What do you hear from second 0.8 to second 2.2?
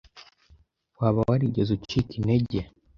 Waba warigeze ucika